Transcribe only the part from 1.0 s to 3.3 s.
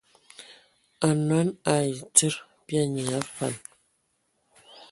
Anɔn ai tsid bya nyiŋ a